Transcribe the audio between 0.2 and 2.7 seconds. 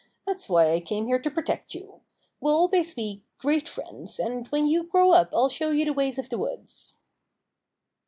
That's why I came here to protect you. We'll